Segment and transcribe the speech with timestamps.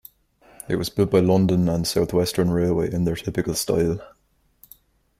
[0.67, 3.99] It was built by London and South Western Railway in their typical style.